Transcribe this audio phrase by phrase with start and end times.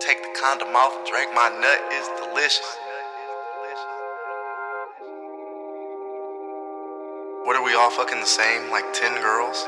[0.00, 2.66] take the condom off and drink my nut is delicious.
[7.44, 8.70] What are we all fucking the same?
[8.70, 9.66] Like 10 girls?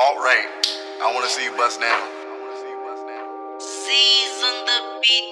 [0.00, 0.66] Alright,
[1.02, 2.08] I wanna see you bust down.
[3.58, 5.24] Season the beat.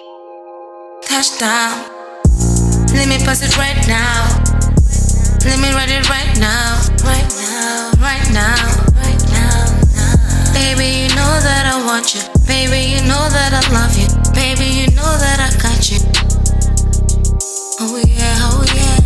[1.02, 2.02] Touchdown.
[2.94, 4.42] Let me pass it right now.
[5.44, 6.80] Let me write it right now.
[7.04, 7.92] Right now.
[8.00, 8.71] Right now.
[12.02, 12.22] Want you.
[12.46, 14.08] Baby, you know that I love you.
[14.34, 16.02] Baby, you know that I got you.
[17.78, 18.98] Oh yeah, oh yeah.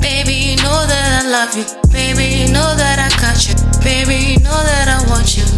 [0.00, 1.64] Baby, you know that I love you.
[1.88, 3.56] Baby, you know that I got you.
[3.80, 5.48] Baby, you know that I want you.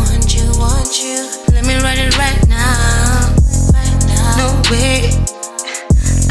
[0.00, 1.28] Want you, want you.
[1.52, 3.36] Let me write it right now.
[3.76, 4.40] Right now.
[4.40, 5.12] No way.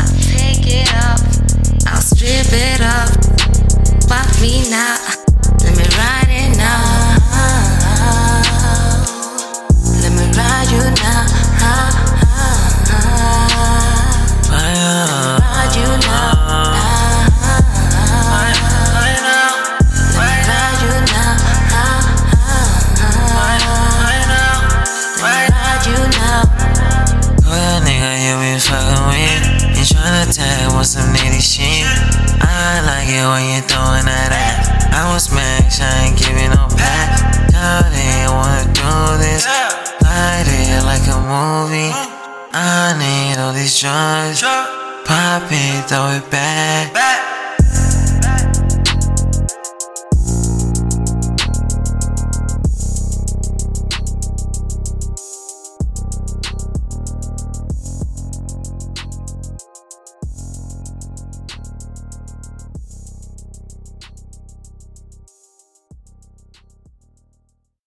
[0.01, 1.21] I'll take it off.
[1.85, 3.13] I'll strip it off.
[4.09, 5.24] Fuck me now.
[30.85, 31.85] Tag some nitty shit.
[32.41, 34.69] I like it when you throwing that ass.
[34.93, 37.21] I was smashed, I ain't giving no pass.
[37.91, 39.45] They wanna do this.
[40.01, 41.91] Light it like a movie.
[42.53, 44.41] I need all these drugs.
[45.05, 47.04] Pop it, throw it back.